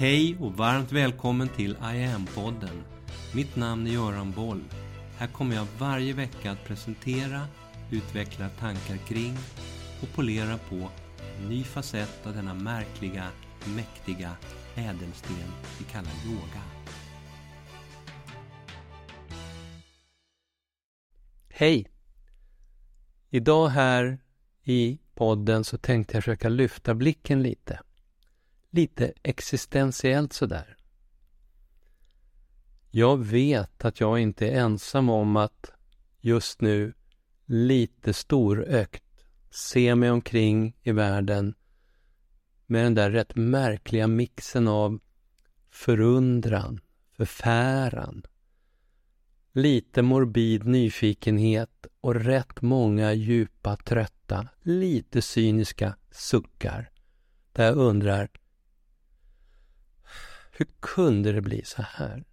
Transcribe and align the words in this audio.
Hej 0.00 0.36
och 0.40 0.52
varmt 0.52 0.92
välkommen 0.92 1.48
till 1.48 1.70
I 1.70 2.04
am-podden. 2.04 2.82
Mitt 3.34 3.56
namn 3.56 3.86
är 3.86 3.90
Göran 3.90 4.32
Boll. 4.32 4.64
Här 5.18 5.26
kommer 5.26 5.56
jag 5.56 5.66
varje 5.78 6.12
vecka 6.12 6.50
att 6.50 6.64
presentera, 6.64 7.46
utveckla 7.90 8.48
tankar 8.48 8.96
kring 8.96 9.36
och 10.02 10.08
polera 10.14 10.58
på 10.58 10.90
en 11.38 11.48
ny 11.48 11.64
facett 11.64 12.26
av 12.26 12.34
denna 12.34 12.54
märkliga, 12.54 13.28
mäktiga 13.76 14.36
ädelsten 14.74 15.36
vi 15.78 15.84
kallar 15.84 16.12
yoga. 16.26 16.62
Hej! 21.48 21.86
Idag 23.30 23.68
här 23.68 24.18
i 24.62 24.98
podden 25.14 25.64
så 25.64 25.78
tänkte 25.78 26.16
jag 26.16 26.24
försöka 26.24 26.48
lyfta 26.48 26.94
blicken 26.94 27.42
lite. 27.42 27.80
Lite 28.70 29.12
existentiellt 29.22 30.32
sådär. 30.32 30.76
Jag 32.90 33.24
vet 33.24 33.84
att 33.84 34.00
jag 34.00 34.18
inte 34.18 34.48
är 34.48 34.60
ensam 34.60 35.08
om 35.08 35.36
att 35.36 35.72
just 36.20 36.60
nu 36.60 36.94
lite 37.44 38.12
storökt 38.12 39.04
se 39.50 39.94
mig 39.94 40.10
omkring 40.10 40.76
i 40.82 40.92
världen 40.92 41.54
med 42.66 42.84
den 42.84 42.94
där 42.94 43.10
rätt 43.10 43.36
märkliga 43.36 44.06
mixen 44.06 44.68
av 44.68 45.00
förundran, 45.70 46.80
förfäran, 47.16 48.22
lite 49.52 50.02
morbid 50.02 50.66
nyfikenhet 50.66 51.86
och 52.00 52.14
rätt 52.14 52.62
många 52.62 53.12
djupa, 53.12 53.76
trötta, 53.76 54.48
lite 54.62 55.22
cyniska 55.22 55.96
suckar. 56.10 56.90
Där 57.52 57.64
jag 57.64 57.76
undrar, 57.76 58.30
hur 60.60 60.68
kunde 60.80 61.32
det 61.32 61.40
bli 61.40 61.64
så 61.64 61.82
här? 61.82 62.24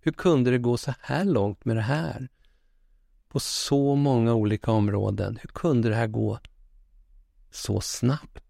Hur 0.00 0.12
kunde 0.12 0.50
det 0.50 0.58
gå 0.58 0.76
så 0.76 0.94
här 1.00 1.24
långt 1.24 1.64
med 1.64 1.76
det 1.76 1.82
här? 1.82 2.28
På 3.28 3.40
så 3.40 3.94
många 3.94 4.34
olika 4.34 4.70
områden. 4.70 5.38
Hur 5.42 5.48
kunde 5.48 5.88
det 5.88 5.94
här 5.94 6.06
gå 6.06 6.38
så 7.50 7.80
snabbt? 7.80 8.44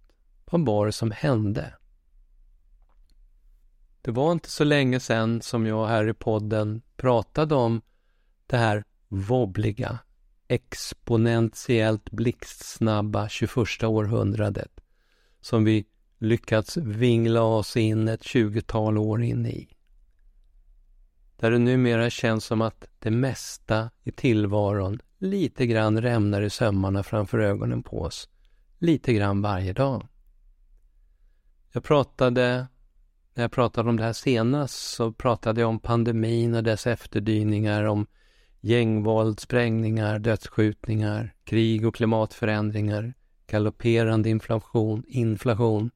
Vad 0.44 0.66
var 0.66 0.86
det 0.86 0.92
som 0.92 1.10
hände? 1.10 1.74
Det 4.02 4.10
var 4.10 4.32
inte 4.32 4.50
så 4.50 4.64
länge 4.64 5.00
sedan 5.00 5.42
som 5.42 5.66
jag 5.66 5.86
här 5.86 6.08
i 6.08 6.14
podden 6.14 6.82
pratade 6.96 7.54
om 7.54 7.82
det 8.46 8.56
här 8.56 8.84
wobbliga, 9.08 9.98
exponentiellt 10.48 12.10
blixtsnabba 12.10 13.28
21 13.28 13.82
århundradet 13.82 14.80
som 15.40 15.64
vi 15.64 15.86
lyckats 16.18 16.76
vingla 16.76 17.42
oss 17.42 17.76
in 17.76 18.08
ett 18.08 18.24
tjugotal 18.24 18.98
år 18.98 19.22
in 19.22 19.46
i. 19.46 19.68
Där 21.36 21.50
det 21.50 21.58
numera 21.58 22.10
känns 22.10 22.44
som 22.44 22.62
att 22.62 22.88
det 22.98 23.10
mesta 23.10 23.90
i 24.02 24.12
tillvaron 24.12 25.00
lite 25.18 25.66
grann 25.66 26.02
rämnar 26.02 26.42
i 26.42 26.50
sömmarna 26.50 27.02
framför 27.02 27.38
ögonen 27.38 27.82
på 27.82 28.00
oss, 28.00 28.28
lite 28.78 29.12
grann 29.12 29.42
varje 29.42 29.72
dag. 29.72 30.08
Jag 31.72 31.84
pratade, 31.84 32.66
när 33.34 33.44
jag 33.44 33.52
pratade 33.52 33.88
om 33.88 33.96
det 33.96 34.02
här 34.02 34.12
senast, 34.12 34.74
så 34.74 35.12
pratade 35.12 35.60
jag 35.60 35.70
om 35.70 35.80
pandemin 35.80 36.54
och 36.54 36.62
dess 36.62 36.86
efterdyningar, 36.86 37.84
om 37.84 38.06
gängvåld, 38.60 39.40
sprängningar, 39.40 40.18
dödsskjutningar, 40.18 41.34
krig 41.44 41.86
och 41.86 41.94
klimatförändringar, 41.94 43.14
galopperande 43.46 44.30
inflation, 44.30 45.04
inflation 45.06 45.90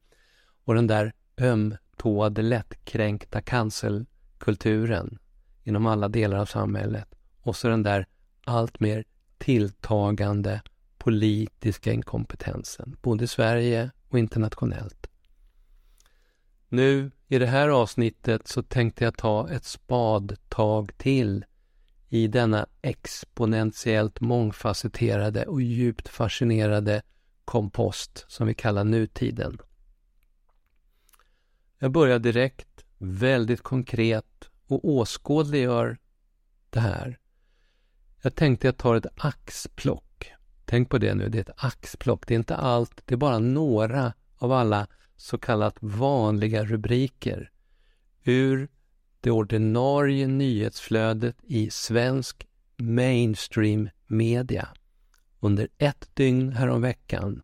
och 0.65 0.75
den 0.75 0.87
där 0.87 1.13
ömtåade, 1.39 2.43
lättkränkta 2.43 3.43
cancelkulturen 3.43 5.19
inom 5.65 5.87
alla 5.87 6.09
delar 6.09 6.39
av 6.39 6.47
samhället 6.47 7.09
och 7.41 7.57
så 7.57 7.69
den 7.69 7.83
där 7.83 8.07
alltmer 8.45 9.05
tilltagande 9.39 10.63
politiska 10.99 11.93
inkompetensen, 11.93 12.97
både 13.03 13.25
i 13.25 13.29
Sverige 13.29 13.91
och 14.09 14.19
internationellt. 14.19 15.07
Nu 16.69 17.11
i 17.29 17.39
det 17.39 17.47
här 17.47 17.69
avsnittet 17.69 18.49
så 18.49 18.63
tänkte 18.63 19.05
jag 19.05 19.17
ta 19.17 19.51
ett 19.51 19.65
spadtag 19.65 20.99
till 20.99 21.45
i 22.09 22.27
denna 22.27 22.67
exponentiellt 22.83 24.21
mångfacetterade 24.21 25.45
och 25.45 25.63
djupt 25.63 26.09
fascinerade 26.09 27.03
kompost 27.45 28.25
som 28.29 28.47
vi 28.47 28.55
kallar 28.55 28.85
nutiden. 28.85 29.59
Jag 31.83 31.93
börjar 31.93 32.19
direkt, 32.19 32.85
väldigt 32.99 33.63
konkret 33.63 34.51
och 34.67 34.89
åskådliggör 34.89 35.99
det 36.71 36.81
här. 36.81 37.19
Jag 38.23 38.35
tänkte 38.35 38.67
jag 38.67 38.77
tar 38.77 38.95
ett 38.95 39.07
axplock. 39.17 40.33
Tänk 40.65 40.91
på 40.91 40.99
det 40.99 41.15
nu, 41.15 41.29
det 41.29 41.39
är 41.39 41.43
ett 41.43 41.65
axplock. 41.65 42.27
Det 42.27 42.35
är 42.35 42.39
inte 42.39 42.57
allt, 42.57 43.03
det 43.05 43.15
är 43.15 43.17
bara 43.17 43.39
några 43.39 44.13
av 44.37 44.53
alla 44.53 44.87
så 45.17 45.39
kallat 45.39 45.77
vanliga 45.81 46.65
rubriker 46.65 47.51
ur 48.25 48.69
det 49.21 49.31
ordinarie 49.31 50.27
nyhetsflödet 50.27 51.37
i 51.43 51.71
svensk 51.71 52.47
mainstream 52.77 53.89
media 54.07 54.69
under 55.41 55.69
ett 55.79 56.11
dygn 56.15 56.53
häromveckan 56.53 57.43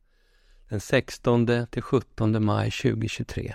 den 0.68 0.80
16 0.80 1.66
till 1.70 1.82
17 1.82 2.44
maj 2.44 2.70
2023. 2.70 3.54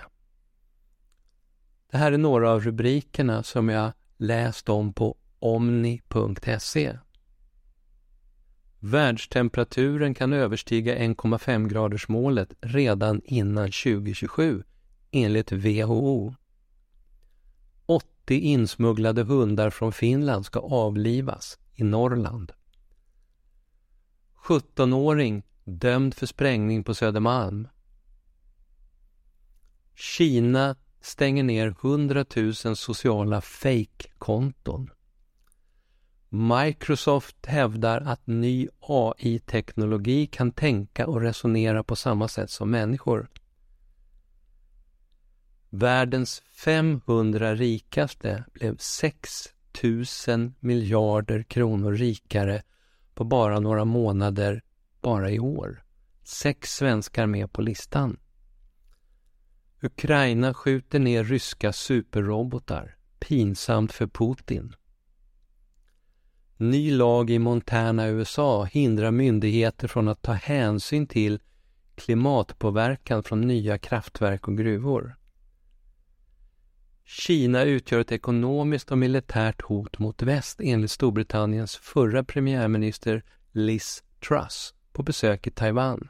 Det 1.92 1.98
här 1.98 2.12
är 2.12 2.18
några 2.18 2.50
av 2.50 2.60
rubrikerna 2.60 3.42
som 3.42 3.68
jag 3.68 3.92
läst 4.16 4.68
om 4.68 4.92
på 4.92 5.16
omni.se. 5.38 6.98
Världstemperaturen 8.78 10.14
kan 10.14 10.32
överstiga 10.32 10.98
1,5 10.98 11.68
gradersmålet 11.68 12.52
redan 12.60 13.20
innan 13.24 13.64
2027 13.64 14.64
enligt 15.10 15.52
WHO. 15.52 16.34
80 17.86 18.34
insmugglade 18.34 19.22
hundar 19.22 19.70
från 19.70 19.92
Finland 19.92 20.46
ska 20.46 20.60
avlivas 20.60 21.58
i 21.74 21.84
Norrland. 21.84 22.52
17-åring 24.44 25.42
dömd 25.64 26.14
för 26.14 26.26
sprängning 26.26 26.84
på 26.84 26.94
Södermalm. 26.94 27.68
Kina 29.94 30.76
stänger 31.02 31.42
ner 31.42 31.66
100 31.66 32.24
000 32.36 32.54
sociala 32.76 33.40
fake-konton. 33.40 34.90
Microsoft 36.28 37.46
hävdar 37.46 38.00
att 38.00 38.26
ny 38.26 38.68
AI-teknologi 38.80 40.26
kan 40.26 40.52
tänka 40.52 41.06
och 41.06 41.20
resonera 41.20 41.84
på 41.84 41.96
samma 41.96 42.28
sätt 42.28 42.50
som 42.50 42.70
människor. 42.70 43.30
Världens 45.70 46.42
500 46.64 47.54
rikaste 47.54 48.44
blev 48.52 48.76
6 48.76 49.48
000 50.28 50.52
miljarder 50.60 51.42
kronor 51.42 51.92
rikare 51.92 52.62
på 53.14 53.24
bara 53.24 53.60
några 53.60 53.84
månader 53.84 54.62
bara 55.00 55.30
i 55.30 55.38
år. 55.38 55.84
Sex 56.24 56.76
svenskar 56.76 57.26
med 57.26 57.52
på 57.52 57.62
listan. 57.62 58.16
Ukraina 59.84 60.54
skjuter 60.54 60.98
ner 60.98 61.24
ryska 61.24 61.72
superrobotar. 61.72 62.96
Pinsamt 63.18 63.92
för 63.92 64.06
Putin. 64.06 64.74
Ny 66.56 66.90
lag 66.90 67.30
i 67.30 67.38
Montana, 67.38 68.08
USA 68.08 68.64
hindrar 68.64 69.10
myndigheter 69.10 69.88
från 69.88 70.08
att 70.08 70.22
ta 70.22 70.32
hänsyn 70.32 71.06
till 71.06 71.40
klimatpåverkan 71.94 73.22
från 73.22 73.40
nya 73.40 73.78
kraftverk 73.78 74.48
och 74.48 74.58
gruvor. 74.58 75.16
Kina 77.04 77.62
utgör 77.62 78.00
ett 78.00 78.12
ekonomiskt 78.12 78.90
och 78.90 78.98
militärt 78.98 79.62
hot 79.62 79.98
mot 79.98 80.22
väst 80.22 80.60
enligt 80.62 80.90
Storbritanniens 80.90 81.76
förra 81.76 82.24
premiärminister 82.24 83.22
Liz 83.52 84.04
Truss 84.28 84.74
på 84.92 85.02
besök 85.02 85.46
i 85.46 85.50
Taiwan. 85.50 86.08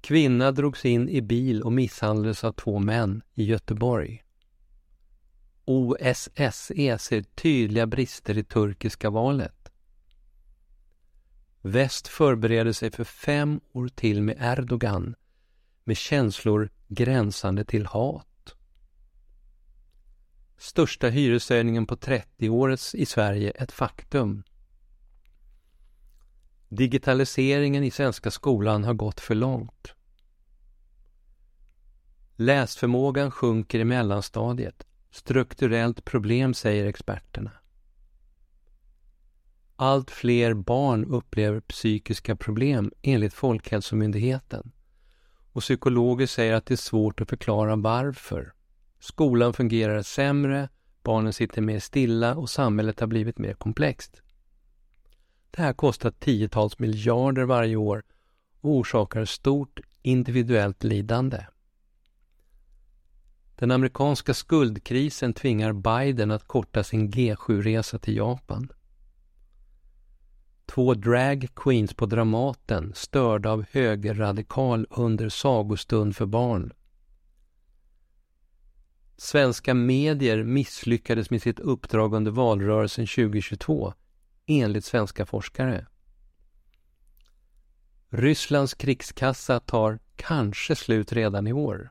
Kvinna 0.00 0.52
drogs 0.52 0.84
in 0.84 1.08
i 1.08 1.22
bil 1.22 1.62
och 1.62 1.72
misshandlades 1.72 2.44
av 2.44 2.52
två 2.52 2.78
män 2.78 3.22
i 3.34 3.44
Göteborg. 3.44 4.24
OSSE 5.64 6.98
ser 6.98 7.22
tydliga 7.22 7.86
brister 7.86 8.38
i 8.38 8.44
turkiska 8.44 9.10
valet. 9.10 9.72
Väst 11.62 12.08
förbereder 12.08 12.72
sig 12.72 12.90
för 12.90 13.04
fem 13.04 13.60
år 13.72 13.88
till 13.88 14.22
med 14.22 14.36
Erdogan 14.40 15.14
med 15.84 15.96
känslor 15.96 16.70
gränsande 16.88 17.64
till 17.64 17.86
hat. 17.86 18.56
Största 20.58 21.08
hyreshöjningen 21.08 21.86
på 21.86 21.96
30 21.96 22.48
året 22.48 22.80
i 22.94 23.06
Sverige 23.06 23.50
ett 23.50 23.72
faktum. 23.72 24.42
Digitaliseringen 26.72 27.84
i 27.84 27.90
svenska 27.90 28.30
skolan 28.30 28.84
har 28.84 28.94
gått 28.94 29.20
för 29.20 29.34
långt. 29.34 29.94
Läsförmågan 32.36 33.30
sjunker 33.30 33.78
i 33.78 33.84
mellanstadiet. 33.84 34.86
Strukturellt 35.10 36.04
problem, 36.04 36.54
säger 36.54 36.86
experterna. 36.86 37.50
Allt 39.76 40.10
fler 40.10 40.54
barn 40.54 41.04
upplever 41.04 41.60
psykiska 41.60 42.36
problem 42.36 42.92
enligt 43.02 43.34
Folkhälsomyndigheten. 43.34 44.72
Och 45.52 45.62
psykologer 45.62 46.26
säger 46.26 46.54
att 46.54 46.66
det 46.66 46.74
är 46.74 46.76
svårt 46.76 47.20
att 47.20 47.30
förklara 47.30 47.76
varför. 47.76 48.52
Skolan 48.98 49.52
fungerar 49.52 50.02
sämre, 50.02 50.68
barnen 51.02 51.32
sitter 51.32 51.62
mer 51.62 51.80
stilla 51.80 52.34
och 52.34 52.50
samhället 52.50 53.00
har 53.00 53.06
blivit 53.06 53.38
mer 53.38 53.54
komplext. 53.54 54.22
Det 55.50 55.62
här 55.62 55.72
kostar 55.72 56.10
tiotals 56.10 56.78
miljarder 56.78 57.44
varje 57.44 57.76
år 57.76 58.02
och 58.60 58.70
orsakar 58.70 59.24
stort 59.24 59.80
individuellt 60.02 60.84
lidande. 60.84 61.46
Den 63.56 63.70
amerikanska 63.70 64.34
skuldkrisen 64.34 65.32
tvingar 65.32 65.72
Biden 65.72 66.30
att 66.30 66.46
korta 66.46 66.84
sin 66.84 67.12
G7-resa 67.12 67.98
till 67.98 68.16
Japan. 68.16 68.72
Två 70.66 70.94
drag 70.94 71.48
queens 71.56 71.94
på 71.94 72.06
Dramaten 72.06 72.92
störda 72.94 73.50
av 73.50 73.64
högerradikal 73.70 74.86
under 74.90 75.28
sagostund 75.28 76.16
för 76.16 76.26
barn. 76.26 76.72
Svenska 79.16 79.74
medier 79.74 80.44
misslyckades 80.44 81.30
med 81.30 81.42
sitt 81.42 81.60
uppdrag 81.60 82.14
under 82.14 82.30
valrörelsen 82.30 83.06
2022, 83.06 83.94
enligt 84.50 84.84
svenska 84.84 85.26
forskare. 85.26 85.86
Rysslands 88.08 88.74
krigskassa 88.74 89.60
tar 89.60 89.98
kanske 90.16 90.76
slut 90.76 91.12
redan 91.12 91.46
i 91.46 91.52
år. 91.52 91.90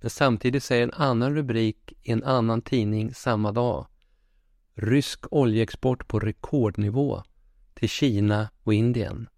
Men 0.00 0.10
samtidigt 0.10 0.64
säger 0.64 0.82
en 0.82 0.92
annan 0.92 1.34
rubrik 1.34 1.92
i 2.02 2.12
en 2.12 2.24
annan 2.24 2.62
tidning 2.62 3.14
samma 3.14 3.52
dag 3.52 3.86
Rysk 4.80 5.26
oljeexport 5.30 6.08
på 6.08 6.18
rekordnivå 6.18 7.22
till 7.74 7.88
Kina 7.88 8.50
och 8.62 8.74
Indien. 8.74 9.28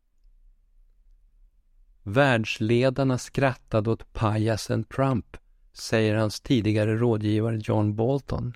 Världsledarna 2.02 3.18
skrattade 3.18 3.90
åt 3.90 4.12
pajasen 4.12 4.84
Trump, 4.84 5.36
säger 5.72 6.14
hans 6.14 6.40
tidigare 6.40 6.96
rådgivare 6.96 7.60
John 7.64 7.96
Bolton. 7.96 8.54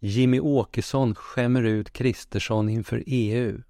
Jimmy 0.00 0.40
Åkesson 0.40 1.14
skämmer 1.14 1.62
ut 1.62 1.92
Kristersson 1.92 2.68
inför 2.68 3.02
EU. 3.06 3.62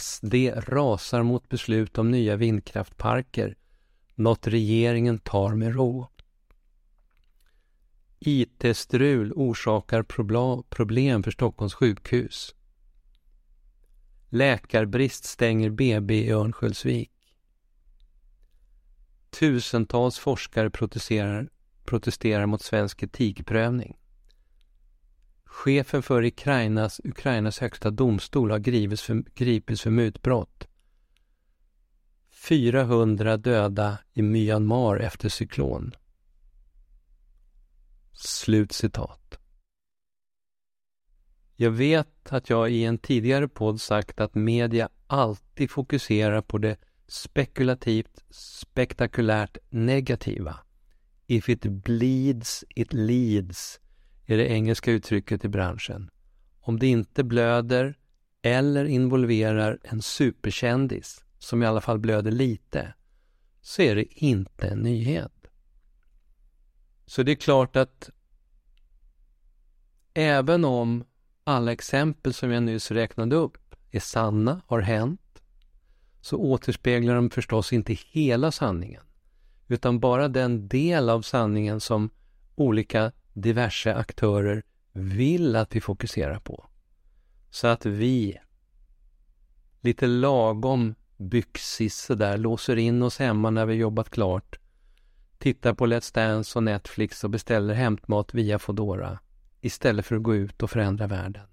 SD 0.00 0.34
rasar 0.56 1.22
mot 1.22 1.48
beslut 1.48 1.98
om 1.98 2.10
nya 2.10 2.36
vindkraftparker, 2.36 3.56
något 4.14 4.46
regeringen 4.46 5.18
tar 5.18 5.54
med 5.54 5.74
ro. 5.74 6.08
IT-strul 8.18 9.32
orsakar 9.32 10.02
problem 10.68 11.22
för 11.22 11.30
Stockholms 11.30 11.74
sjukhus. 11.74 12.54
Läkarbrist 14.28 15.24
stänger 15.24 15.70
BB 15.70 16.14
i 16.14 16.30
Örnsköldsvik. 16.30 17.12
Tusentals 19.30 20.18
forskare 20.18 20.70
protesterar, 20.70 21.48
protesterar 21.84 22.46
mot 22.46 22.62
svensk 22.62 23.02
etikprövning. 23.02 23.96
Chefen 25.46 26.02
för 26.02 26.24
Ukrainas, 26.24 27.00
Ukrainas 27.04 27.58
högsta 27.58 27.90
domstol 27.90 28.50
har 28.50 28.58
gripits 28.58 29.02
för, 29.02 29.24
gripits 29.34 29.82
för 29.82 29.90
mutbrott. 29.90 30.68
400 32.30 33.36
döda 33.36 33.98
i 34.12 34.22
Myanmar 34.22 34.96
efter 34.96 35.28
cyklon. 35.28 35.94
Slut 38.12 38.72
citat. 38.72 39.38
Jag 41.56 41.70
vet 41.70 42.32
att 42.32 42.50
jag 42.50 42.70
i 42.70 42.84
en 42.84 42.98
tidigare 42.98 43.48
podd 43.48 43.80
sagt 43.80 44.20
att 44.20 44.34
media 44.34 44.88
alltid 45.06 45.70
fokuserar 45.70 46.42
på 46.42 46.58
det 46.58 46.76
spekulativt, 47.08 48.24
spektakulärt 48.30 49.58
negativa. 49.68 50.56
If 51.26 51.48
it 51.48 51.62
bleeds, 51.62 52.64
it 52.68 52.92
leads 52.92 53.80
är 54.26 54.36
det 54.36 54.48
engelska 54.48 54.92
uttrycket 54.92 55.44
i 55.44 55.48
branschen. 55.48 56.10
Om 56.60 56.78
det 56.78 56.86
inte 56.86 57.24
blöder 57.24 57.98
eller 58.42 58.84
involverar 58.84 59.78
en 59.82 60.02
superkändis, 60.02 61.24
som 61.38 61.62
i 61.62 61.66
alla 61.66 61.80
fall 61.80 61.98
blöder 61.98 62.30
lite, 62.30 62.94
så 63.60 63.82
är 63.82 63.94
det 63.94 64.24
inte 64.24 64.68
en 64.68 64.78
nyhet. 64.78 65.32
Så 67.06 67.22
det 67.22 67.32
är 67.32 67.36
klart 67.36 67.76
att 67.76 68.10
även 70.14 70.64
om 70.64 71.04
alla 71.44 71.72
exempel 71.72 72.34
som 72.34 72.50
jag 72.50 72.62
nyss 72.62 72.90
räknade 72.90 73.36
upp 73.36 73.74
är 73.90 74.00
sanna, 74.00 74.60
har 74.66 74.80
hänt, 74.80 75.42
så 76.20 76.36
återspeglar 76.36 77.14
de 77.14 77.30
förstås 77.30 77.72
inte 77.72 77.92
hela 77.92 78.52
sanningen, 78.52 79.02
utan 79.68 80.00
bara 80.00 80.28
den 80.28 80.68
del 80.68 81.10
av 81.10 81.22
sanningen 81.22 81.80
som 81.80 82.10
olika 82.54 83.12
diverse 83.36 83.94
aktörer 83.94 84.62
vill 84.92 85.56
att 85.56 85.76
vi 85.76 85.80
fokuserar 85.80 86.38
på. 86.38 86.66
Så 87.50 87.66
att 87.66 87.86
vi, 87.86 88.38
lite 89.80 90.06
lagom 90.06 90.94
byxis 91.16 92.06
där, 92.06 92.38
låser 92.38 92.76
in 92.76 93.02
oss 93.02 93.18
hemma 93.18 93.50
när 93.50 93.66
vi 93.66 93.74
jobbat 93.74 94.10
klart, 94.10 94.58
tittar 95.38 95.74
på 95.74 95.86
Let's 95.86 96.14
Dance 96.14 96.58
och 96.58 96.62
Netflix 96.62 97.24
och 97.24 97.30
beställer 97.30 97.74
hämtmat 97.74 98.34
via 98.34 98.58
Fodora 98.58 99.18
istället 99.60 100.06
för 100.06 100.16
att 100.16 100.22
gå 100.22 100.34
ut 100.34 100.62
och 100.62 100.70
förändra 100.70 101.06
världen. 101.06 101.46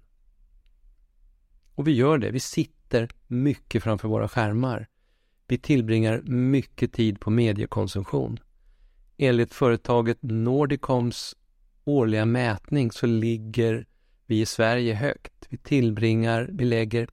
Och 1.74 1.88
vi 1.88 1.92
gör 1.92 2.18
det. 2.18 2.30
Vi 2.30 2.40
sitter 2.40 3.08
mycket 3.26 3.82
framför 3.82 4.08
våra 4.08 4.28
skärmar. 4.28 4.86
Vi 5.46 5.58
tillbringar 5.58 6.22
mycket 6.24 6.92
tid 6.92 7.20
på 7.20 7.30
mediekonsumtion. 7.30 8.38
Enligt 9.16 9.54
företaget 9.54 10.18
Nordicoms 10.20 11.36
årliga 11.84 12.24
mätning 12.24 12.92
så 12.92 13.06
ligger 13.06 13.86
vi 14.26 14.40
i 14.40 14.46
Sverige 14.46 14.94
högt. 14.94 15.46
Vi 15.48 15.56
tillbringar, 15.56 16.50
vi 16.52 16.64
lägger 16.64 17.08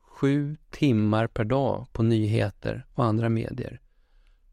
sju 0.00 0.56
timmar 0.70 1.26
per 1.26 1.44
dag 1.44 1.86
på 1.92 2.02
nyheter 2.02 2.86
och 2.92 3.04
andra 3.04 3.28
medier. 3.28 3.80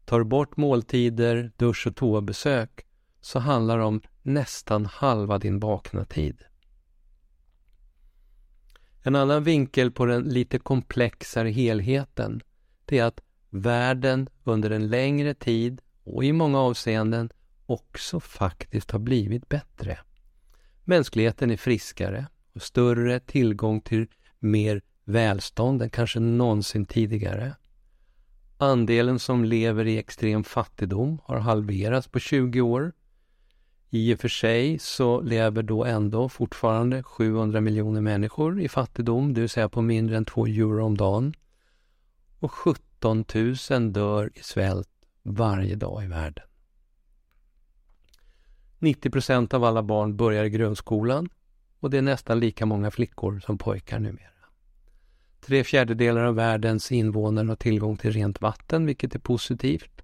Tar 0.04 0.22
bort 0.22 0.56
måltider, 0.56 1.52
dusch 1.56 1.86
och 1.86 1.96
toabesök 1.96 2.86
så 3.20 3.38
handlar 3.38 3.78
det 3.78 3.84
om 3.84 4.00
nästan 4.22 4.86
halva 4.86 5.38
din 5.38 5.60
vakna 5.60 6.04
tid. 6.04 6.42
En 9.02 9.16
annan 9.16 9.44
vinkel 9.44 9.90
på 9.90 10.06
den 10.06 10.22
lite 10.22 10.58
komplexare 10.58 11.48
helheten 11.50 12.40
det 12.84 12.98
är 12.98 13.04
att 13.04 13.20
världen 13.50 14.28
under 14.44 14.70
en 14.70 14.88
längre 14.88 15.34
tid 15.34 15.80
och 16.04 16.24
i 16.24 16.32
många 16.32 16.58
avseenden 16.58 17.30
också 17.66 18.20
faktiskt 18.20 18.90
har 18.90 18.98
blivit 18.98 19.48
bättre. 19.48 19.98
Mänskligheten 20.84 21.50
är 21.50 21.56
friskare 21.56 22.26
och 22.54 22.62
större 22.62 23.20
tillgång 23.20 23.80
till 23.80 24.06
mer 24.38 24.82
välstånd 25.04 25.82
än 25.82 25.90
kanske 25.90 26.20
någonsin 26.20 26.86
tidigare. 26.86 27.54
Andelen 28.58 29.18
som 29.18 29.44
lever 29.44 29.86
i 29.86 29.98
extrem 29.98 30.44
fattigdom 30.44 31.18
har 31.24 31.38
halverats 31.38 32.08
på 32.08 32.18
20 32.18 32.60
år. 32.60 32.92
I 33.90 34.14
och 34.14 34.20
för 34.20 34.28
sig 34.28 34.78
så 34.78 35.20
lever 35.20 35.62
då 35.62 35.84
ändå 35.84 36.28
fortfarande 36.28 37.02
700 37.02 37.60
miljoner 37.60 38.00
människor 38.00 38.60
i 38.60 38.68
fattigdom, 38.68 39.34
det 39.34 39.40
vill 39.40 39.50
säga 39.50 39.68
på 39.68 39.82
mindre 39.82 40.16
än 40.16 40.24
2 40.24 40.46
euro 40.46 40.84
om 40.84 40.96
dagen. 40.96 41.34
Och 42.38 42.52
17 42.52 43.24
000 43.70 43.92
dör 43.92 44.30
i 44.34 44.42
svält 44.42 44.88
varje 45.22 45.74
dag 45.74 46.04
i 46.04 46.06
världen. 46.06 46.44
90 48.78 49.10
procent 49.10 49.54
av 49.54 49.64
alla 49.64 49.82
barn 49.82 50.16
börjar 50.16 50.44
i 50.44 50.50
grundskolan 50.50 51.28
och 51.80 51.90
det 51.90 51.98
är 51.98 52.02
nästan 52.02 52.40
lika 52.40 52.66
många 52.66 52.90
flickor 52.90 53.40
som 53.40 53.58
pojkar 53.58 53.98
numera. 53.98 54.28
Tre 55.40 55.64
fjärdedelar 55.64 56.24
av 56.24 56.34
världens 56.34 56.92
invånare 56.92 57.46
har 57.46 57.56
tillgång 57.56 57.96
till 57.96 58.12
rent 58.12 58.40
vatten, 58.40 58.86
vilket 58.86 59.14
är 59.14 59.18
positivt. 59.18 60.02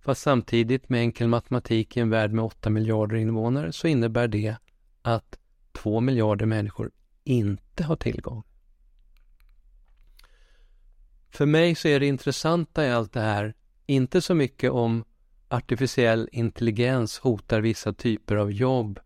Fast 0.00 0.22
samtidigt 0.22 0.88
med 0.88 1.00
enkel 1.00 1.28
matematik 1.28 1.96
i 1.96 2.00
en 2.00 2.10
värld 2.10 2.32
med 2.32 2.44
8 2.44 2.70
miljarder 2.70 3.16
invånare 3.16 3.72
så 3.72 3.86
innebär 3.86 4.28
det 4.28 4.56
att 5.02 5.38
2 5.72 6.00
miljarder 6.00 6.46
människor 6.46 6.90
inte 7.24 7.84
har 7.84 7.96
tillgång. 7.96 8.42
För 11.30 11.46
mig 11.46 11.74
så 11.74 11.88
är 11.88 12.00
det 12.00 12.06
intressanta 12.06 12.86
i 12.86 12.90
allt 12.90 13.12
det 13.12 13.20
här 13.20 13.54
inte 13.86 14.20
så 14.20 14.34
mycket 14.34 14.70
om 14.70 15.04
artificiell 15.54 16.28
intelligens 16.32 17.18
hotar 17.18 17.60
vissa 17.60 17.92
typer 17.92 18.36
av 18.36 18.52
jobb, 18.52 19.00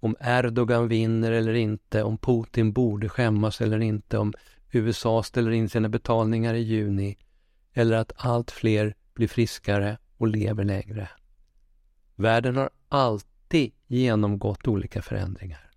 om 0.00 0.16
Erdogan 0.20 0.88
vinner 0.88 1.32
eller 1.32 1.54
inte, 1.54 2.02
om 2.02 2.18
Putin 2.18 2.72
borde 2.72 3.08
skämmas 3.08 3.60
eller 3.60 3.78
inte, 3.78 4.18
om 4.18 4.32
USA 4.70 5.22
ställer 5.22 5.50
in 5.50 5.68
sina 5.68 5.88
betalningar 5.88 6.54
i 6.54 6.62
juni 6.62 7.18
eller 7.72 7.96
att 7.96 8.12
allt 8.16 8.50
fler 8.50 8.94
blir 9.14 9.28
friskare 9.28 9.98
och 10.16 10.28
lever 10.28 10.64
längre. 10.64 11.08
Världen 12.14 12.56
har 12.56 12.70
alltid 12.88 13.72
genomgått 13.86 14.68
olika 14.68 15.02
förändringar. 15.02 15.70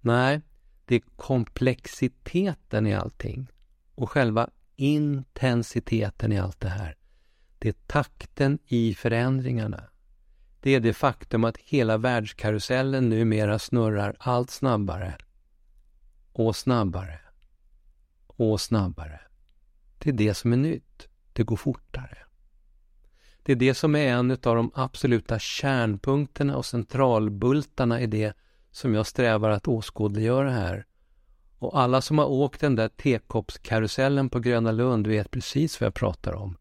Nej, 0.00 0.40
det 0.84 0.94
är 0.94 1.02
komplexiteten 1.16 2.86
i 2.86 2.94
allting 2.94 3.48
och 3.94 4.10
själva 4.10 4.50
intensiteten 4.76 6.32
i 6.32 6.38
allt 6.38 6.60
det 6.60 6.68
här. 6.68 6.97
Det 7.58 7.68
är 7.68 7.74
takten 7.86 8.58
i 8.66 8.94
förändringarna. 8.94 9.84
Det 10.60 10.74
är 10.74 10.80
det 10.80 10.92
faktum 10.92 11.44
att 11.44 11.58
hela 11.58 11.96
världskarusellen 11.96 13.08
numera 13.08 13.58
snurrar 13.58 14.16
allt 14.18 14.50
snabbare 14.50 15.16
och 16.32 16.56
snabbare 16.56 17.20
och 18.26 18.60
snabbare. 18.60 19.20
Det 19.98 20.10
är 20.10 20.14
det 20.14 20.34
som 20.34 20.52
är 20.52 20.56
nytt. 20.56 21.08
Det 21.32 21.42
går 21.42 21.56
fortare. 21.56 22.18
Det 23.42 23.52
är 23.52 23.56
det 23.56 23.74
som 23.74 23.96
är 23.96 24.08
en 24.08 24.30
av 24.30 24.36
de 24.38 24.70
absoluta 24.74 25.38
kärnpunkterna 25.38 26.56
och 26.56 26.66
centralbultarna 26.66 28.00
i 28.00 28.06
det 28.06 28.36
som 28.70 28.94
jag 28.94 29.06
strävar 29.06 29.50
att 29.50 29.68
åskådliggöra 29.68 30.50
här. 30.50 30.86
Och 31.58 31.80
alla 31.80 32.00
som 32.00 32.18
har 32.18 32.26
åkt 32.26 32.60
den 32.60 32.76
där 32.76 32.88
tekoppskarusellen 32.88 34.30
på 34.30 34.40
Gröna 34.40 34.72
Lund 34.72 35.06
vet 35.06 35.30
precis 35.30 35.80
vad 35.80 35.86
jag 35.86 35.94
pratar 35.94 36.34
om. 36.34 36.56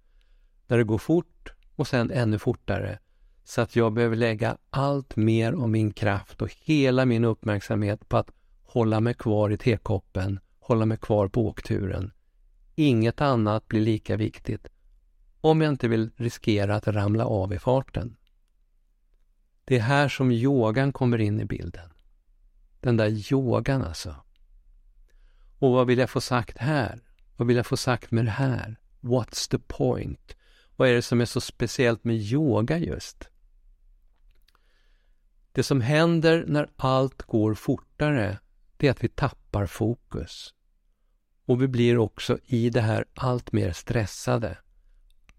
När 0.67 0.77
det 0.77 0.83
går 0.83 0.97
fort 0.97 1.53
och 1.75 1.88
sen 1.88 2.12
ännu 2.12 2.39
fortare. 2.39 3.00
Så 3.43 3.62
att 3.62 3.75
jag 3.75 3.93
behöver 3.93 4.15
lägga 4.15 4.57
allt 4.69 5.15
mer 5.15 5.53
av 5.53 5.69
min 5.69 5.93
kraft 5.93 6.41
och 6.41 6.55
hela 6.62 7.05
min 7.05 7.25
uppmärksamhet 7.25 8.09
på 8.09 8.17
att 8.17 8.31
hålla 8.63 9.00
mig 9.00 9.13
kvar 9.13 9.50
i 9.50 9.57
tekoppen, 9.57 10.39
hålla 10.59 10.86
mig 10.86 10.97
kvar 10.97 11.27
på 11.27 11.47
åkturen. 11.47 12.12
Inget 12.75 13.21
annat 13.21 13.67
blir 13.67 13.81
lika 13.81 14.15
viktigt 14.15 14.67
om 15.41 15.62
jag 15.62 15.71
inte 15.71 15.88
vill 15.88 16.09
riskera 16.15 16.75
att 16.75 16.88
ramla 16.88 17.25
av 17.25 17.53
i 17.53 17.59
farten. 17.59 18.15
Det 19.65 19.75
är 19.75 19.81
här 19.81 20.09
som 20.09 20.31
yogan 20.31 20.93
kommer 20.93 21.21
in 21.21 21.39
i 21.39 21.45
bilden. 21.45 21.89
Den 22.79 22.97
där 22.97 23.33
yogan 23.33 23.81
alltså. 23.81 24.15
Och 25.59 25.71
vad 25.71 25.88
vill 25.88 26.00
jag 26.00 26.09
få 26.09 26.21
sagt 26.21 26.57
här? 26.57 27.00
Vad 27.38 27.47
vill 27.47 27.57
jag 27.57 27.65
få 27.65 27.77
sagt 27.77 28.12
med 28.12 28.25
det 28.25 28.31
här? 28.31 28.79
What's 29.01 29.51
the 29.51 29.59
point? 29.59 30.36
Vad 30.77 30.89
är 30.89 30.93
det 30.93 31.01
som 31.01 31.22
är 31.22 31.25
så 31.25 31.41
speciellt 31.41 32.03
med 32.03 32.15
yoga 32.15 32.77
just? 32.77 33.29
Det 35.51 35.63
som 35.63 35.81
händer 35.81 36.46
när 36.48 36.69
allt 36.75 37.22
går 37.22 37.53
fortare, 37.53 38.39
det 38.77 38.88
är 38.88 38.91
att 38.91 39.03
vi 39.03 39.10
tappar 39.10 39.65
fokus. 39.65 40.53
Och 41.46 41.62
vi 41.62 41.67
blir 41.67 41.98
också 41.98 42.38
i 42.46 42.69
det 42.69 42.81
här 42.81 43.05
allt 43.13 43.51
mer 43.51 43.72
stressade. 43.72 44.57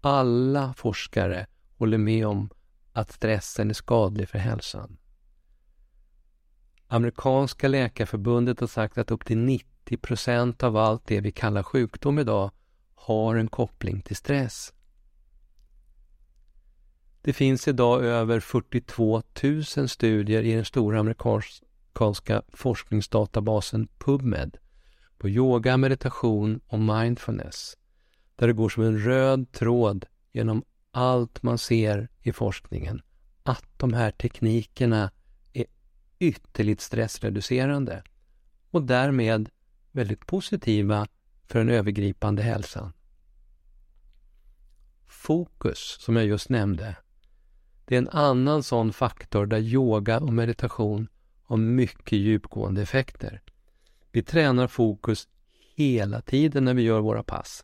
Alla 0.01 0.73
forskare 0.73 1.47
håller 1.77 1.97
med 1.97 2.27
om 2.27 2.49
att 2.93 3.11
stressen 3.11 3.69
är 3.69 3.73
skadlig 3.73 4.29
för 4.29 4.39
hälsan. 4.39 4.97
Amerikanska 6.87 7.67
läkarförbundet 7.67 8.59
har 8.59 8.67
sagt 8.67 8.97
att 8.97 9.11
upp 9.11 9.25
till 9.25 9.37
90 9.37 9.97
procent 9.97 10.63
av 10.63 10.77
allt 10.77 11.05
det 11.05 11.21
vi 11.21 11.31
kallar 11.31 11.63
sjukdom 11.63 12.19
idag 12.19 12.51
har 12.95 13.35
en 13.35 13.47
koppling 13.47 14.01
till 14.01 14.15
stress. 14.15 14.73
Det 17.21 17.33
finns 17.33 17.67
idag 17.67 18.03
över 18.03 18.39
42 18.39 19.21
000 19.43 19.89
studier 19.89 20.43
i 20.43 20.53
den 20.53 20.65
stora 20.65 20.99
amerikanska 20.99 22.41
forskningsdatabasen 22.53 23.87
PubMed 23.97 24.57
på 25.17 25.29
yoga, 25.29 25.77
meditation 25.77 26.59
och 26.67 26.79
mindfulness 26.79 27.77
där 28.35 28.47
det 28.47 28.53
går 28.53 28.69
som 28.69 28.83
en 28.83 28.99
röd 28.99 29.51
tråd 29.51 30.05
genom 30.31 30.63
allt 30.91 31.43
man 31.43 31.57
ser 31.57 32.09
i 32.21 32.33
forskningen 32.33 33.01
att 33.43 33.65
de 33.77 33.93
här 33.93 34.11
teknikerna 34.11 35.11
är 35.53 35.65
ytterligt 36.19 36.81
stressreducerande 36.81 38.03
och 38.71 38.83
därmed 38.83 39.49
väldigt 39.91 40.25
positiva 40.25 41.07
för 41.47 41.59
den 41.59 41.69
övergripande 41.69 42.41
hälsan. 42.41 42.93
Fokus, 45.07 45.97
som 45.99 46.15
jag 46.15 46.25
just 46.25 46.49
nämnde, 46.49 46.95
det 47.89 47.95
är 47.95 47.99
en 47.99 48.09
annan 48.09 48.63
sån 48.63 48.93
faktor 48.93 49.45
där 49.45 49.59
yoga 49.59 50.19
och 50.19 50.33
meditation 50.33 51.07
har 51.43 51.57
mycket 51.57 52.19
djupgående 52.19 52.81
effekter. 52.81 53.41
Vi 54.11 54.23
tränar 54.23 54.67
fokus 54.67 55.27
hela 55.75 56.21
tiden 56.21 56.65
när 56.65 56.73
vi 56.73 56.81
gör 56.81 56.99
våra 56.99 57.23
pass. 57.23 57.63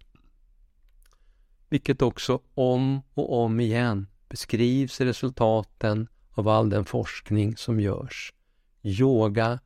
Vilket 1.70 2.01
också 2.01 2.39
om 2.53 3.01
och 3.13 3.44
om 3.44 3.60
igen 3.60 4.08
beskrivs 4.29 5.01
i 5.01 5.05
resultaten 5.05 6.08
av 6.32 6.48
all 6.48 6.70
den 6.70 6.86
forskning 6.86 7.58
som 7.58 7.79
görs. 7.79 8.34
Yoga 8.82 9.60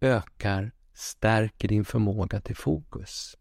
ökar, 0.00 0.72
stärker 0.94 1.68
din 1.68 1.84
förmåga 1.84 2.40
till 2.40 2.56
fokus. 2.56 3.36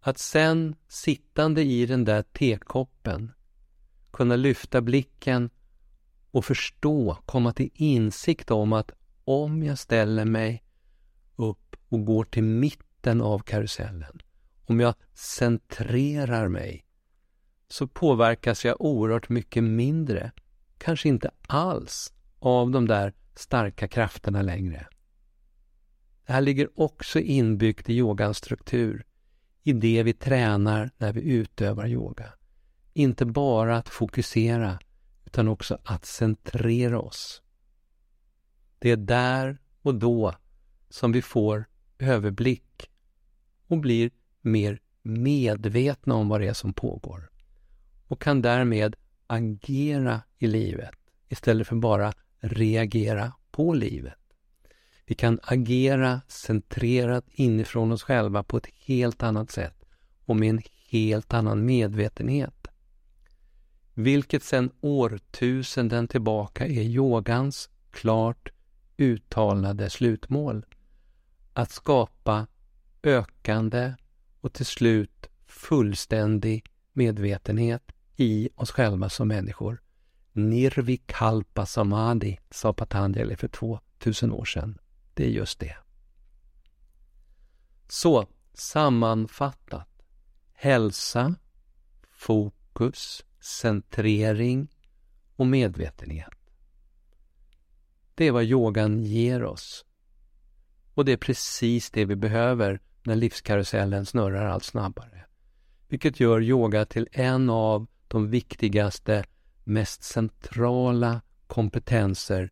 Att 0.00 0.18
sen, 0.18 0.76
sittande 0.88 1.62
i 1.62 1.86
den 1.86 2.04
där 2.04 2.22
tekoppen, 2.22 3.32
kunna 4.14 4.36
lyfta 4.36 4.80
blicken 4.80 5.50
och 6.30 6.44
förstå, 6.44 7.18
komma 7.26 7.52
till 7.52 7.70
insikt 7.74 8.50
om 8.50 8.72
att 8.72 8.90
om 9.24 9.62
jag 9.62 9.78
ställer 9.78 10.24
mig 10.24 10.64
upp 11.36 11.76
och 11.88 12.04
går 12.04 12.24
till 12.24 12.42
mitten 12.42 13.20
av 13.20 13.38
karusellen, 13.38 14.22
om 14.66 14.80
jag 14.80 14.94
centrerar 15.14 16.48
mig, 16.48 16.86
så 17.68 17.86
påverkas 17.86 18.64
jag 18.64 18.80
oerhört 18.80 19.28
mycket 19.28 19.64
mindre, 19.64 20.32
kanske 20.78 21.08
inte 21.08 21.30
alls, 21.46 22.12
av 22.38 22.70
de 22.70 22.86
där 22.86 23.12
starka 23.34 23.88
krafterna 23.88 24.42
längre. 24.42 24.86
Det 26.26 26.32
här 26.32 26.40
ligger 26.40 26.80
också 26.80 27.20
inbyggt 27.20 27.88
i 27.88 27.94
yogans 27.94 28.36
struktur, 28.36 29.04
i 29.62 29.72
det 29.72 30.02
vi 30.02 30.12
tränar 30.12 30.90
när 30.98 31.12
vi 31.12 31.20
utövar 31.20 31.86
yoga. 31.86 32.32
Inte 32.96 33.26
bara 33.26 33.76
att 33.76 33.88
fokusera, 33.88 34.78
utan 35.24 35.48
också 35.48 35.78
att 35.84 36.04
centrera 36.04 37.00
oss. 37.00 37.42
Det 38.78 38.90
är 38.90 38.96
där 38.96 39.58
och 39.82 39.94
då 39.94 40.34
som 40.88 41.12
vi 41.12 41.22
får 41.22 41.64
överblick 41.98 42.90
och 43.66 43.78
blir 43.78 44.10
mer 44.40 44.80
medvetna 45.02 46.14
om 46.14 46.28
vad 46.28 46.40
det 46.40 46.48
är 46.48 46.52
som 46.52 46.72
pågår 46.72 47.30
och 48.06 48.20
kan 48.20 48.42
därmed 48.42 48.96
agera 49.26 50.22
i 50.38 50.46
livet 50.46 50.94
istället 51.28 51.66
för 51.66 51.76
bara 51.76 52.12
reagera 52.40 53.32
på 53.50 53.74
livet. 53.74 54.18
Vi 55.06 55.14
kan 55.14 55.40
agera 55.42 56.20
centrerat 56.28 57.24
inifrån 57.28 57.92
oss 57.92 58.02
själva 58.02 58.42
på 58.42 58.56
ett 58.56 58.68
helt 58.86 59.22
annat 59.22 59.50
sätt 59.50 59.84
och 60.24 60.36
med 60.36 60.50
en 60.50 60.62
helt 60.90 61.34
annan 61.34 61.66
medvetenhet. 61.66 62.63
Vilket 63.94 64.42
sedan 64.42 64.70
årtusenden 64.80 66.08
tillbaka 66.08 66.66
är 66.66 66.82
yogans 66.82 67.70
klart 67.90 68.48
uttalade 68.96 69.90
slutmål. 69.90 70.66
Att 71.52 71.70
skapa 71.70 72.46
ökande 73.02 73.94
och 74.40 74.52
till 74.52 74.66
slut 74.66 75.28
fullständig 75.46 76.64
medvetenhet 76.92 77.92
i 78.16 78.48
oss 78.54 78.70
själva 78.70 79.08
som 79.08 79.28
människor. 79.28 79.82
Nirvikalpa 80.32 81.66
samadhi, 81.66 82.40
sa 82.50 82.72
Patanjali 82.72 83.36
för 83.36 83.48
2000 83.48 84.32
år 84.32 84.44
sedan. 84.44 84.78
Det 85.14 85.24
är 85.24 85.30
just 85.30 85.60
det. 85.60 85.76
Så, 87.88 88.26
sammanfattat. 88.54 89.88
Hälsa, 90.52 91.34
fokus, 92.10 93.24
centrering 93.44 94.68
och 95.36 95.46
medvetenhet. 95.46 96.28
Det 98.14 98.24
är 98.24 98.32
vad 98.32 98.44
yogan 98.44 99.02
ger 99.02 99.44
oss. 99.44 99.84
Och 100.94 101.04
det 101.04 101.12
är 101.12 101.16
precis 101.16 101.90
det 101.90 102.04
vi 102.04 102.16
behöver 102.16 102.80
när 103.02 103.16
livskarusellen 103.16 104.06
snurrar 104.06 104.46
allt 104.46 104.64
snabbare. 104.64 105.24
Vilket 105.88 106.20
gör 106.20 106.42
yoga 106.42 106.84
till 106.84 107.08
en 107.12 107.50
av 107.50 107.86
de 108.08 108.30
viktigaste, 108.30 109.24
mest 109.64 110.02
centrala 110.02 111.20
kompetenser 111.46 112.50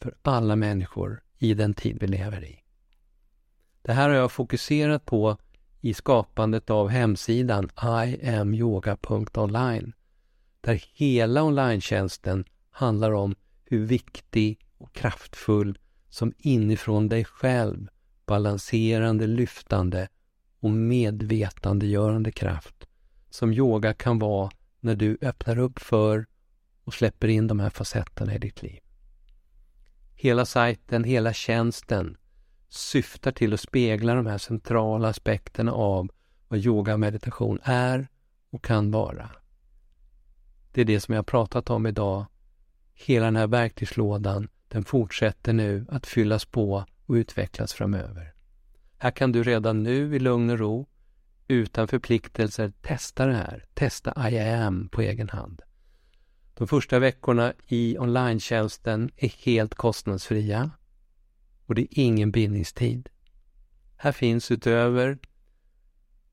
för 0.00 0.14
alla 0.22 0.56
människor 0.56 1.22
i 1.38 1.54
den 1.54 1.74
tid 1.74 1.98
vi 2.00 2.06
lever 2.06 2.44
i. 2.44 2.60
Det 3.82 3.92
här 3.92 4.08
har 4.08 4.16
jag 4.16 4.32
fokuserat 4.32 5.04
på 5.04 5.38
i 5.80 5.94
skapandet 5.94 6.70
av 6.70 6.88
hemsidan 6.88 7.70
iamyoga.online 8.22 9.92
där 10.68 10.84
hela 10.92 11.42
online 11.42 11.80
handlar 12.70 13.12
om 13.12 13.34
hur 13.64 13.86
viktig 13.86 14.58
och 14.78 14.92
kraftfull 14.92 15.78
som 16.08 16.32
inifrån 16.38 17.08
dig 17.08 17.24
själv 17.24 17.88
balanserande, 18.26 19.26
lyftande 19.26 20.08
och 20.60 20.70
medvetandegörande 20.70 22.32
kraft 22.32 22.86
som 23.30 23.52
yoga 23.52 23.94
kan 23.94 24.18
vara 24.18 24.50
när 24.80 24.96
du 24.96 25.18
öppnar 25.20 25.58
upp 25.58 25.78
för 25.78 26.26
och 26.84 26.94
släpper 26.94 27.28
in 27.28 27.46
de 27.46 27.60
här 27.60 27.70
facetterna 27.70 28.34
i 28.34 28.38
ditt 28.38 28.62
liv. 28.62 28.80
Hela 30.14 30.46
sajten, 30.46 31.04
hela 31.04 31.32
tjänsten 31.32 32.16
syftar 32.68 33.32
till 33.32 33.54
att 33.54 33.60
spegla 33.60 34.14
de 34.14 34.26
här 34.26 34.38
centrala 34.38 35.08
aspekterna 35.08 35.72
av 35.72 36.08
vad 36.48 36.60
yoga 36.60 36.92
och 36.92 37.00
meditation 37.00 37.58
är 37.62 38.08
och 38.50 38.64
kan 38.64 38.90
vara. 38.90 39.30
Det 40.72 40.80
är 40.80 40.84
det 40.84 41.00
som 41.00 41.14
jag 41.14 41.18
har 41.18 41.24
pratat 41.24 41.70
om 41.70 41.86
idag. 41.86 42.26
Hela 42.94 43.24
den 43.24 43.36
här 43.36 43.46
verktygslådan, 43.46 44.48
den 44.68 44.84
fortsätter 44.84 45.52
nu 45.52 45.86
att 45.88 46.06
fyllas 46.06 46.44
på 46.44 46.84
och 47.06 47.14
utvecklas 47.14 47.72
framöver. 47.72 48.34
Här 48.98 49.10
kan 49.10 49.32
du 49.32 49.42
redan 49.42 49.82
nu 49.82 50.16
i 50.16 50.18
lugn 50.18 50.50
och 50.50 50.58
ro, 50.58 50.86
utan 51.48 51.88
förpliktelser, 51.88 52.72
testa 52.82 53.26
det 53.26 53.34
här. 53.34 53.66
Testa 53.74 54.30
I 54.30 54.38
am 54.38 54.88
på 54.88 55.02
egen 55.02 55.28
hand. 55.28 55.62
De 56.54 56.68
första 56.68 56.98
veckorna 56.98 57.52
i 57.66 57.98
online 57.98 58.36
är 59.16 59.44
helt 59.44 59.74
kostnadsfria 59.74 60.70
och 61.66 61.74
det 61.74 61.82
är 61.82 61.88
ingen 61.90 62.30
bindningstid. 62.30 63.08
Här 63.96 64.12
finns 64.12 64.50
utöver 64.50 65.18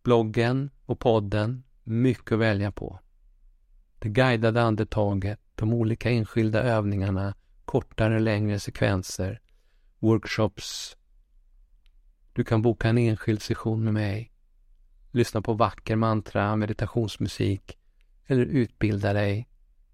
bloggen 0.04 0.70
och 0.86 1.00
podden 1.00 1.64
mycket 1.84 2.32
att 2.32 2.40
välja 2.40 2.72
på. 2.72 3.00
Det 4.06 4.10
guidade 4.10 4.62
andetaget, 4.62 5.40
de 5.56 5.74
olika 5.74 6.10
enskilda 6.10 6.64
övningarna, 6.64 7.36
kortare 7.66 8.16
och 8.16 8.22
längre 8.22 8.60
sekvenser, 8.60 9.42
workshops. 10.00 10.98
Du 12.34 12.44
kan 12.44 12.62
boka 12.62 12.90
en 12.90 12.98
enskild 12.98 13.42
session 13.42 13.84
med 13.84 13.94
mig, 13.94 14.32
lyssna 15.12 15.42
på 15.42 15.54
vacker 15.54 15.96
mantra, 15.96 16.56
meditationsmusik 16.56 17.78
eller 18.26 18.46
utbilda 18.46 19.14
dig 19.14 19.48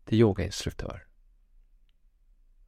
till 0.06 0.20
yogainstruktör. 0.20 1.04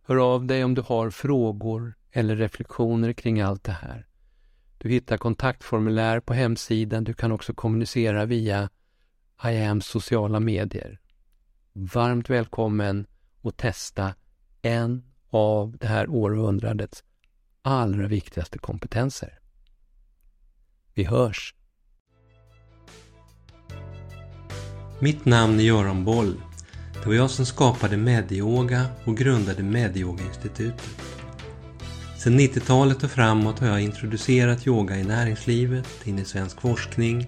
Hör 0.02 0.34
av 0.34 0.46
dig 0.46 0.64
om 0.64 0.74
du 0.74 0.82
har 0.82 1.10
frågor 1.10 1.94
eller 2.12 2.36
reflektioner 2.36 3.14
kring 3.14 3.42
allt 3.42 3.64
det 3.64 3.72
här. 3.72 4.08
Du 4.78 4.90
hittar 4.90 5.18
kontaktformulär 5.18 6.20
på 6.20 6.34
hemsidan. 6.34 7.04
Du 7.04 7.14
kan 7.14 7.32
också 7.32 7.54
kommunicera 7.54 8.26
via 8.26 8.70
IAMs 9.44 9.86
sociala 9.86 10.40
medier. 10.40 11.00
Varmt 11.76 12.30
välkommen 12.30 13.06
att 13.44 13.58
testa 13.58 14.16
en 14.62 15.04
av 15.30 15.78
det 15.80 15.88
här 15.88 16.10
århundradets 16.10 17.04
allra 17.62 18.08
viktigaste 18.08 18.58
kompetenser. 18.58 19.40
Vi 20.94 21.04
hörs! 21.04 21.56
Mitt 25.00 25.26
namn 25.26 25.60
är 25.60 25.64
Göran 25.64 26.06
Boll. 26.06 26.42
Det 26.94 27.08
var 27.08 27.14
jag 27.14 27.30
som 27.30 27.46
skapade 27.46 27.98
Medyoga 27.98 28.86
och 29.06 29.18
grundade 29.18 29.64
Medyoga-institutet. 29.64 30.90
Sedan 32.18 32.40
90-talet 32.40 33.04
och 33.04 33.12
framåt 33.12 33.60
har 33.60 33.68
jag 33.68 33.82
introducerat 33.82 34.68
yoga 34.68 34.98
i 34.98 35.04
näringslivet, 35.04 36.08
in 36.08 36.20
i 36.20 36.26
svensk 36.26 36.62
forskning 36.62 37.28